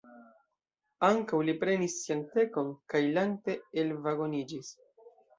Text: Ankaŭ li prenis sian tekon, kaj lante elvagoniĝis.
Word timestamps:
Ankaŭ 1.09 1.41
li 1.49 1.53
prenis 1.63 1.97
sian 2.05 2.23
tekon, 2.31 2.71
kaj 2.93 3.01
lante 3.17 3.55
elvagoniĝis. 3.83 4.73